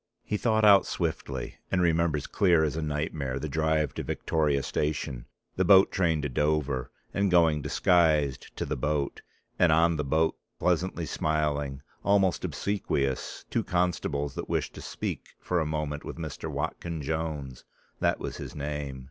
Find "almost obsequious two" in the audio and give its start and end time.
12.03-13.63